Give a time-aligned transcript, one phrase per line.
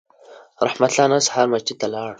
[0.65, 2.09] رحمت الله نن سهار مسجد ته لاړ